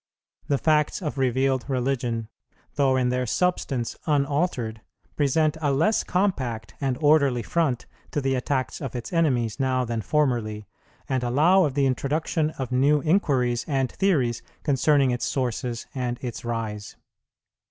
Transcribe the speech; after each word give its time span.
The 0.47 0.57
facts 0.57 0.99
of 0.99 1.19
Revealed 1.19 1.65
Religion, 1.67 2.27
though 2.73 2.95
in 2.95 3.09
their 3.09 3.27
substance 3.27 3.95
unaltered, 4.07 4.81
present 5.15 5.57
a 5.61 5.71
less 5.71 6.03
compact 6.03 6.73
and 6.81 6.97
orderly 7.01 7.43
front 7.43 7.85
to 8.09 8.19
the 8.19 8.33
attacks 8.33 8.81
of 8.81 8.95
its 8.95 9.13
enemies 9.13 9.59
now 9.59 9.85
than 9.85 10.01
formerly, 10.01 10.65
and 11.07 11.23
allow 11.23 11.65
of 11.65 11.75
the 11.75 11.85
introduction 11.85 12.49
of 12.57 12.71
new 12.71 13.01
inquiries 13.03 13.63
and 13.67 13.91
theories 13.91 14.41
concerning 14.63 15.11
its 15.11 15.25
sources 15.27 15.85
and 15.93 16.17
its 16.23 16.43
rise. 16.43 16.95